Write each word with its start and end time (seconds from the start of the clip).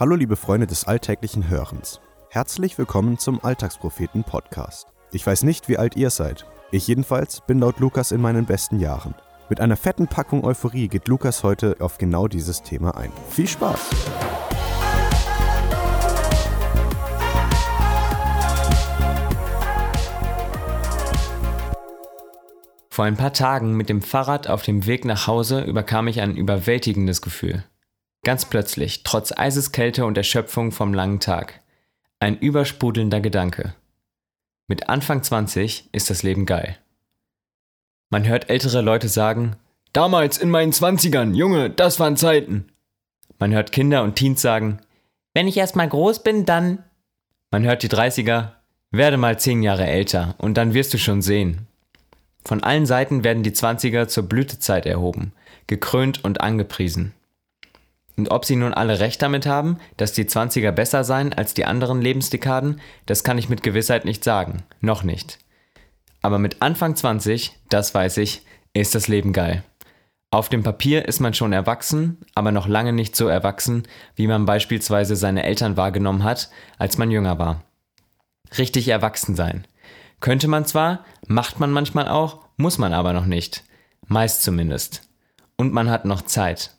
Hallo 0.00 0.14
liebe 0.14 0.36
Freunde 0.36 0.68
des 0.68 0.84
alltäglichen 0.84 1.48
Hörens. 1.48 2.00
Herzlich 2.30 2.78
willkommen 2.78 3.18
zum 3.18 3.44
Alltagspropheten 3.44 4.22
Podcast. 4.22 4.86
Ich 5.10 5.26
weiß 5.26 5.42
nicht, 5.42 5.68
wie 5.68 5.76
alt 5.76 5.96
ihr 5.96 6.10
seid. 6.10 6.46
Ich 6.70 6.86
jedenfalls 6.86 7.40
bin 7.40 7.58
laut 7.58 7.80
Lukas 7.80 8.12
in 8.12 8.20
meinen 8.20 8.46
besten 8.46 8.78
Jahren. 8.78 9.16
Mit 9.48 9.60
einer 9.60 9.76
fetten 9.76 10.06
Packung 10.06 10.44
Euphorie 10.44 10.86
geht 10.86 11.08
Lukas 11.08 11.42
heute 11.42 11.78
auf 11.80 11.98
genau 11.98 12.28
dieses 12.28 12.62
Thema 12.62 12.96
ein. 12.96 13.10
Viel 13.28 13.48
Spaß! 13.48 13.80
Vor 22.88 23.04
ein 23.04 23.16
paar 23.16 23.32
Tagen 23.32 23.76
mit 23.76 23.88
dem 23.88 24.02
Fahrrad 24.02 24.46
auf 24.46 24.62
dem 24.62 24.86
Weg 24.86 25.04
nach 25.04 25.26
Hause 25.26 25.62
überkam 25.62 26.06
ich 26.06 26.20
ein 26.20 26.36
überwältigendes 26.36 27.20
Gefühl. 27.20 27.64
Ganz 28.24 28.44
plötzlich, 28.44 29.04
trotz 29.04 29.32
Eiseskälte 29.32 30.04
und 30.04 30.16
Erschöpfung 30.18 30.72
vom 30.72 30.92
langen 30.92 31.20
Tag. 31.20 31.60
Ein 32.20 32.36
übersprudelnder 32.36 33.20
Gedanke. 33.20 33.74
Mit 34.66 34.88
Anfang 34.88 35.22
20 35.22 35.88
ist 35.92 36.10
das 36.10 36.22
Leben 36.22 36.44
geil. 36.44 36.76
Man 38.10 38.26
hört 38.26 38.50
ältere 38.50 38.80
Leute 38.80 39.08
sagen, 39.08 39.56
damals 39.92 40.38
in 40.38 40.50
meinen 40.50 40.72
20ern, 40.72 41.34
Junge, 41.34 41.70
das 41.70 42.00
waren 42.00 42.16
Zeiten. 42.16 42.66
Man 43.38 43.52
hört 43.52 43.72
Kinder 43.72 44.02
und 44.02 44.16
Teens 44.16 44.42
sagen, 44.42 44.80
wenn 45.34 45.46
ich 45.46 45.56
erstmal 45.56 45.88
groß 45.88 46.22
bin, 46.22 46.44
dann. 46.44 46.82
Man 47.50 47.64
hört 47.64 47.82
die 47.82 47.88
30er, 47.88 48.52
werde 48.90 49.16
mal 49.16 49.38
10 49.38 49.62
Jahre 49.62 49.86
älter 49.86 50.34
und 50.38 50.54
dann 50.54 50.74
wirst 50.74 50.92
du 50.92 50.98
schon 50.98 51.22
sehen. 51.22 51.66
Von 52.44 52.62
allen 52.62 52.86
Seiten 52.86 53.24
werden 53.24 53.42
die 53.42 53.52
20er 53.52 54.08
zur 54.08 54.28
Blütezeit 54.28 54.86
erhoben, 54.86 55.32
gekrönt 55.66 56.24
und 56.24 56.40
angepriesen. 56.40 57.14
Und 58.18 58.32
ob 58.32 58.44
sie 58.44 58.56
nun 58.56 58.74
alle 58.74 58.98
recht 58.98 59.22
damit 59.22 59.46
haben, 59.46 59.78
dass 59.96 60.12
die 60.12 60.24
20er 60.24 60.72
besser 60.72 61.04
seien 61.04 61.32
als 61.32 61.54
die 61.54 61.64
anderen 61.64 62.02
Lebensdekaden, 62.02 62.80
das 63.06 63.22
kann 63.22 63.38
ich 63.38 63.48
mit 63.48 63.62
Gewissheit 63.62 64.04
nicht 64.04 64.24
sagen. 64.24 64.64
Noch 64.80 65.04
nicht. 65.04 65.38
Aber 66.20 66.40
mit 66.40 66.60
Anfang 66.60 66.96
20, 66.96 67.52
das 67.68 67.94
weiß 67.94 68.16
ich, 68.16 68.42
ist 68.74 68.96
das 68.96 69.06
Leben 69.06 69.32
geil. 69.32 69.62
Auf 70.32 70.48
dem 70.48 70.64
Papier 70.64 71.06
ist 71.06 71.20
man 71.20 71.32
schon 71.32 71.52
erwachsen, 71.52 72.18
aber 72.34 72.50
noch 72.50 72.66
lange 72.66 72.92
nicht 72.92 73.14
so 73.14 73.28
erwachsen, 73.28 73.84
wie 74.16 74.26
man 74.26 74.46
beispielsweise 74.46 75.14
seine 75.14 75.44
Eltern 75.44 75.76
wahrgenommen 75.76 76.24
hat, 76.24 76.50
als 76.76 76.98
man 76.98 77.12
jünger 77.12 77.38
war. 77.38 77.62
Richtig 78.58 78.88
erwachsen 78.88 79.36
sein. 79.36 79.64
Könnte 80.18 80.48
man 80.48 80.64
zwar, 80.64 81.04
macht 81.28 81.60
man 81.60 81.70
manchmal 81.70 82.08
auch, 82.08 82.40
muss 82.56 82.78
man 82.78 82.92
aber 82.92 83.12
noch 83.12 83.26
nicht. 83.26 83.62
Meist 84.08 84.42
zumindest. 84.42 85.08
Und 85.56 85.72
man 85.72 85.88
hat 85.88 86.04
noch 86.04 86.22
Zeit. 86.22 86.77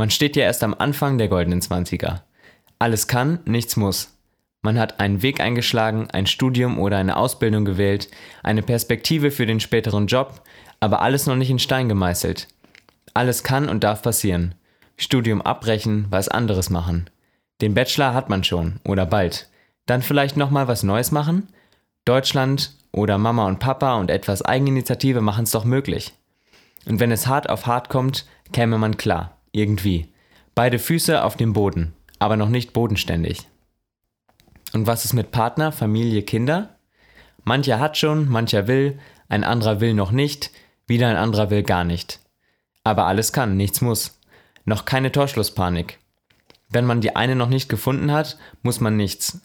Man 0.00 0.08
steht 0.08 0.34
ja 0.34 0.44
erst 0.44 0.64
am 0.64 0.72
Anfang 0.72 1.18
der 1.18 1.28
goldenen 1.28 1.60
Zwanziger. 1.60 2.24
Alles 2.78 3.06
kann, 3.06 3.40
nichts 3.44 3.76
muss. 3.76 4.16
Man 4.62 4.78
hat 4.78 4.98
einen 4.98 5.20
Weg 5.20 5.40
eingeschlagen, 5.40 6.08
ein 6.10 6.24
Studium 6.24 6.78
oder 6.78 6.96
eine 6.96 7.18
Ausbildung 7.18 7.66
gewählt, 7.66 8.08
eine 8.42 8.62
Perspektive 8.62 9.30
für 9.30 9.44
den 9.44 9.60
späteren 9.60 10.06
Job, 10.06 10.40
aber 10.80 11.02
alles 11.02 11.26
noch 11.26 11.36
nicht 11.36 11.50
in 11.50 11.58
Stein 11.58 11.90
gemeißelt. 11.90 12.48
Alles 13.12 13.42
kann 13.42 13.68
und 13.68 13.84
darf 13.84 14.00
passieren. 14.00 14.54
Studium 14.96 15.42
abbrechen, 15.42 16.06
was 16.08 16.30
anderes 16.30 16.70
machen. 16.70 17.10
Den 17.60 17.74
Bachelor 17.74 18.14
hat 18.14 18.30
man 18.30 18.42
schon 18.42 18.80
oder 18.86 19.04
bald. 19.04 19.50
Dann 19.84 20.00
vielleicht 20.00 20.38
nochmal 20.38 20.66
was 20.66 20.82
Neues 20.82 21.12
machen? 21.12 21.48
Deutschland 22.06 22.72
oder 22.90 23.18
Mama 23.18 23.46
und 23.46 23.58
Papa 23.58 23.96
und 23.96 24.10
etwas 24.10 24.40
Eigeninitiative 24.40 25.20
machen 25.20 25.44
es 25.44 25.50
doch 25.50 25.66
möglich. 25.66 26.14
Und 26.86 27.00
wenn 27.00 27.12
es 27.12 27.26
hart 27.26 27.50
auf 27.50 27.66
hart 27.66 27.90
kommt, 27.90 28.24
käme 28.54 28.78
man 28.78 28.96
klar, 28.96 29.36
irgendwie. 29.52 30.12
Beide 30.54 30.78
Füße 30.78 31.22
auf 31.22 31.36
dem 31.36 31.52
Boden, 31.52 31.94
aber 32.18 32.36
noch 32.36 32.48
nicht 32.48 32.72
bodenständig. 32.72 33.46
Und 34.72 34.86
was 34.86 35.04
ist 35.04 35.14
mit 35.14 35.32
Partner, 35.32 35.72
Familie, 35.72 36.22
Kinder? 36.22 36.76
Mancher 37.44 37.80
hat 37.80 37.96
schon, 37.96 38.28
mancher 38.28 38.66
will, 38.66 38.98
ein 39.28 39.44
anderer 39.44 39.80
will 39.80 39.94
noch 39.94 40.10
nicht, 40.10 40.50
wieder 40.86 41.08
ein 41.08 41.16
anderer 41.16 41.50
will 41.50 41.62
gar 41.62 41.84
nicht. 41.84 42.20
Aber 42.84 43.06
alles 43.06 43.32
kann, 43.32 43.56
nichts 43.56 43.80
muss. 43.80 44.18
Noch 44.64 44.84
keine 44.84 45.12
Torschlusspanik. 45.12 45.98
Wenn 46.68 46.84
man 46.84 47.00
die 47.00 47.16
eine 47.16 47.34
noch 47.34 47.48
nicht 47.48 47.68
gefunden 47.68 48.12
hat, 48.12 48.38
muss 48.62 48.80
man 48.80 48.96
nichts. 48.96 49.40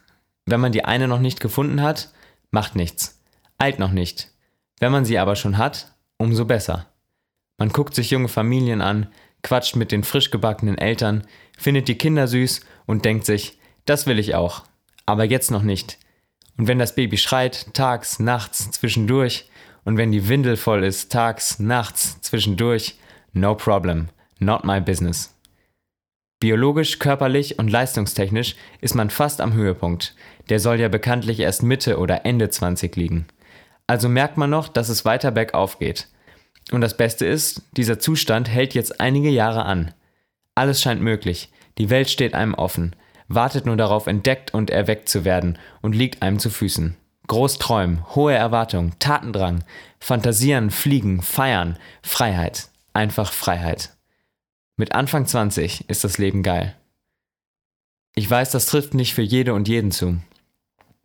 Wenn 0.45 0.59
man 0.59 0.71
die 0.71 0.85
eine 0.85 1.07
noch 1.07 1.19
nicht 1.19 1.39
gefunden 1.39 1.81
hat, 1.81 2.11
macht 2.51 2.75
nichts. 2.75 3.19
Eilt 3.57 3.79
noch 3.79 3.91
nicht. 3.91 4.31
Wenn 4.79 4.91
man 4.91 5.05
sie 5.05 5.17
aber 5.17 5.35
schon 5.35 5.57
hat, 5.57 5.91
umso 6.17 6.45
besser. 6.45 6.87
Man 7.57 7.69
guckt 7.69 7.95
sich 7.95 8.11
junge 8.11 8.27
Familien 8.27 8.81
an, 8.81 9.07
quatscht 9.45 9.75
mit 9.75 9.91
den 9.91 10.03
frisch 10.03 10.31
gebackenen 10.31 10.77
Eltern, 10.77 11.25
findet 11.57 11.87
die 11.87 11.97
Kinder 11.97 12.27
süß 12.27 12.61
und 12.87 13.05
denkt 13.05 13.25
sich, 13.25 13.59
das 13.85 14.07
will 14.07 14.17
ich 14.17 14.33
auch. 14.33 14.63
Aber 15.05 15.23
jetzt 15.23 15.51
noch 15.51 15.61
nicht. 15.61 15.99
Und 16.57 16.67
wenn 16.67 16.79
das 16.79 16.95
Baby 16.95 17.17
schreit, 17.17 17.73
tags, 17.73 18.19
nachts, 18.19 18.71
zwischendurch, 18.71 19.49
und 19.83 19.97
wenn 19.97 20.11
die 20.11 20.27
Windel 20.27 20.57
voll 20.57 20.83
ist, 20.83 21.11
tags, 21.11 21.59
nachts, 21.59 22.19
zwischendurch, 22.21 22.95
no 23.33 23.53
problem, 23.53 24.07
not 24.39 24.63
my 24.65 24.81
business. 24.81 25.35
Biologisch, 26.39 26.97
körperlich 26.97 27.59
und 27.59 27.69
leistungstechnisch 27.69 28.55
ist 28.81 28.95
man 28.95 29.11
fast 29.11 29.41
am 29.41 29.53
Höhepunkt. 29.53 30.15
Der 30.49 30.59
soll 30.59 30.79
ja 30.79 30.87
bekanntlich 30.87 31.39
erst 31.39 31.61
Mitte 31.61 31.99
oder 31.99 32.25
Ende 32.25 32.49
20 32.49 32.95
liegen. 32.95 33.27
Also 33.85 34.09
merkt 34.09 34.37
man 34.37 34.49
noch, 34.49 34.67
dass 34.67 34.89
es 34.89 35.05
weiter 35.05 35.29
bergauf 35.29 35.77
geht. 35.77 36.07
Und 36.71 36.81
das 36.81 36.97
Beste 36.97 37.25
ist, 37.25 37.61
dieser 37.77 37.99
Zustand 37.99 38.49
hält 38.49 38.73
jetzt 38.73 38.99
einige 38.99 39.29
Jahre 39.29 39.65
an. 39.65 39.93
Alles 40.55 40.81
scheint 40.81 41.01
möglich, 41.01 41.51
die 41.77 41.89
Welt 41.89 42.09
steht 42.09 42.33
einem 42.33 42.53
offen, 42.53 42.95
wartet 43.27 43.65
nur 43.65 43.77
darauf, 43.77 44.07
entdeckt 44.07 44.53
und 44.53 44.69
erweckt 44.69 45.09
zu 45.09 45.25
werden 45.25 45.57
und 45.81 45.93
liegt 45.93 46.21
einem 46.21 46.39
zu 46.39 46.49
Füßen. 46.49 46.95
Groß 47.27 47.57
träumen, 47.57 48.05
hohe 48.15 48.33
Erwartungen, 48.33 48.93
Tatendrang, 48.99 49.63
fantasieren, 49.99 50.69
fliegen, 50.69 51.21
feiern, 51.21 51.77
Freiheit, 52.03 52.69
einfach 52.93 53.31
Freiheit. 53.31 53.95
Mit 54.77 54.93
Anfang 54.93 55.25
20 55.25 55.89
ist 55.89 56.03
das 56.03 56.17
Leben 56.17 56.43
geil. 56.43 56.75
Ich 58.15 58.29
weiß, 58.29 58.51
das 58.51 58.67
trifft 58.67 58.93
nicht 58.93 59.13
für 59.13 59.21
jede 59.21 59.53
und 59.53 59.67
jeden 59.67 59.91
zu. 59.91 60.17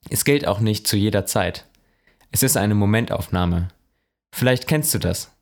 Es 0.09 0.25
gilt 0.25 0.47
auch 0.47 0.61
nicht 0.61 0.87
zu 0.87 0.97
jeder 0.97 1.27
Zeit. 1.27 1.67
Es 2.31 2.43
ist 2.43 2.57
eine 2.57 2.75
Momentaufnahme. 2.75 3.69
Vielleicht 4.33 4.69
kennst 4.69 4.95
du 4.95 4.99
das. 4.99 5.33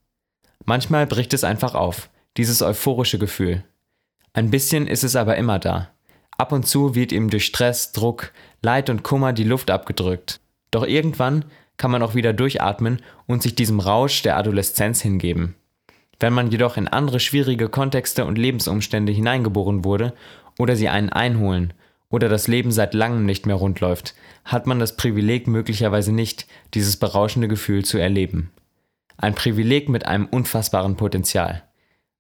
Manchmal 0.65 1.07
bricht 1.07 1.35
es 1.35 1.45
einfach 1.45 1.75
auf, 1.75 2.11
dieses 2.37 2.63
euphorische 2.63 3.19
Gefühl. 3.19 3.65
Ein 4.33 4.51
bisschen 4.51 4.87
ist 4.87 5.05
es 5.05 5.17
aber 5.17 5.37
immer 5.37 5.59
da. 5.59 5.91
Ab 6.37 6.53
und 6.53 6.67
zu 6.67 6.95
wird 6.95 7.11
ihm 7.11 7.31
durch 7.31 7.47
Stress, 7.47 7.93
Druck, 7.93 8.33
Leid 8.63 8.91
und 8.91 9.03
Kummer 9.03 9.33
die 9.33 9.45
Luft 9.45 9.71
abgedrückt. 9.71 10.41
Doch 10.71 10.87
irgendwann 10.87 11.45
kann 11.77 11.91
man 11.91 12.03
auch 12.03 12.15
wieder 12.15 12.33
durchatmen 12.33 13.03
und 13.27 13.43
sich 13.43 13.55
diesem 13.55 13.81
Rausch 13.81 14.23
der 14.23 14.37
Adoleszenz 14.37 15.01
hingeben. 15.01 15.55
Wenn 16.21 16.33
man 16.33 16.51
jedoch 16.51 16.77
in 16.77 16.89
andere 16.89 17.21
schwierige 17.21 17.69
Kontexte 17.69 18.25
und 18.25 18.39
Lebensumstände 18.39 19.13
hineingeboren 19.13 19.85
wurde 19.85 20.15
oder 20.59 20.77
sie 20.77 20.89
einen 20.89 21.11
einholen 21.11 21.73
oder 22.11 22.29
das 22.29 22.49
Leben 22.49 22.73
seit 22.73 22.95
langem 22.95 23.25
nicht 23.25 23.47
mehr 23.47 23.55
rund 23.55 23.81
läuft, 23.81 24.15
hat 24.45 24.67
man 24.67 24.81
das 24.81 24.97
Privileg 24.97 25.47
möglicherweise 25.47 26.13
nicht, 26.13 26.47
dieses 26.75 26.97
berauschende 26.97 27.49
Gefühl 27.49 27.85
zu 27.85 27.99
erleben. 27.99 28.51
Ein 29.21 29.35
Privileg 29.35 29.89
mit 29.89 30.07
einem 30.07 30.27
unfassbaren 30.27 30.95
Potenzial. 30.95 31.65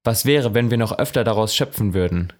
Was 0.02 0.26
wäre, 0.26 0.52
wenn 0.52 0.72
wir 0.72 0.78
noch 0.78 0.98
öfter 0.98 1.22
daraus 1.22 1.54
schöpfen 1.54 1.94
würden? 1.94 2.32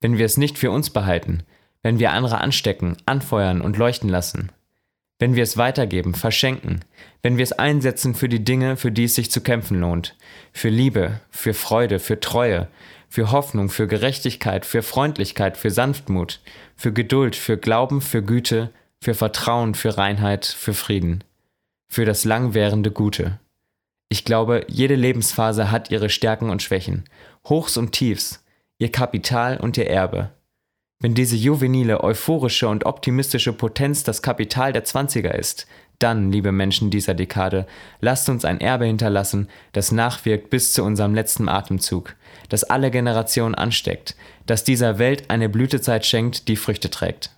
Wenn 0.00 0.16
wir 0.16 0.24
es 0.24 0.38
nicht 0.38 0.56
für 0.56 0.70
uns 0.70 0.88
behalten, 0.88 1.42
wenn 1.82 1.98
wir 1.98 2.12
andere 2.12 2.40
anstecken, 2.40 2.96
anfeuern 3.04 3.60
und 3.60 3.76
leuchten 3.76 4.08
lassen? 4.08 4.50
Wenn 5.18 5.34
wir 5.34 5.42
es 5.42 5.58
weitergeben, 5.58 6.14
verschenken, 6.14 6.86
wenn 7.20 7.36
wir 7.36 7.42
es 7.42 7.52
einsetzen 7.52 8.14
für 8.14 8.30
die 8.30 8.42
Dinge, 8.42 8.78
für 8.78 8.90
die 8.90 9.04
es 9.04 9.14
sich 9.14 9.30
zu 9.30 9.42
kämpfen 9.42 9.78
lohnt, 9.78 10.16
für 10.52 10.70
Liebe, 10.70 11.20
für 11.28 11.52
Freude, 11.52 11.98
für 11.98 12.18
Treue, 12.18 12.68
für 13.10 13.30
Hoffnung, 13.30 13.68
für 13.68 13.86
Gerechtigkeit, 13.86 14.64
für 14.64 14.82
Freundlichkeit, 14.82 15.58
für 15.58 15.70
Sanftmut, 15.70 16.40
für 16.76 16.94
Geduld, 16.94 17.36
für 17.36 17.58
Glauben, 17.58 18.00
für 18.00 18.22
Güte, 18.22 18.70
für 19.02 19.12
Vertrauen, 19.12 19.74
für 19.74 19.98
Reinheit, 19.98 20.46
für 20.46 20.72
Frieden, 20.72 21.24
für 21.88 22.06
das 22.06 22.24
langwährende 22.24 22.90
Gute. 22.90 23.38
Ich 24.10 24.24
glaube, 24.24 24.64
jede 24.68 24.94
Lebensphase 24.94 25.70
hat 25.70 25.90
ihre 25.90 26.08
Stärken 26.08 26.48
und 26.48 26.62
Schwächen, 26.62 27.04
Hochs 27.48 27.76
und 27.76 27.92
Tiefs, 27.92 28.42
ihr 28.78 28.90
Kapital 28.90 29.58
und 29.58 29.76
ihr 29.76 29.88
Erbe. 29.88 30.30
Wenn 31.00 31.14
diese 31.14 31.36
juvenile, 31.36 32.02
euphorische 32.02 32.68
und 32.68 32.86
optimistische 32.86 33.52
Potenz 33.52 34.02
das 34.02 34.22
Kapital 34.22 34.72
der 34.72 34.84
Zwanziger 34.84 35.34
ist, 35.34 35.66
dann, 35.98 36.32
liebe 36.32 36.52
Menschen 36.52 36.90
dieser 36.90 37.14
Dekade, 37.14 37.66
lasst 38.00 38.28
uns 38.28 38.44
ein 38.44 38.60
Erbe 38.60 38.86
hinterlassen, 38.86 39.48
das 39.72 39.92
nachwirkt 39.92 40.48
bis 40.48 40.72
zu 40.72 40.84
unserem 40.84 41.14
letzten 41.14 41.48
Atemzug, 41.48 42.14
das 42.48 42.64
alle 42.64 42.90
Generationen 42.90 43.54
ansteckt, 43.54 44.16
das 44.46 44.64
dieser 44.64 44.98
Welt 44.98 45.28
eine 45.28 45.48
Blütezeit 45.48 46.06
schenkt, 46.06 46.48
die 46.48 46.56
Früchte 46.56 46.88
trägt. 46.88 47.37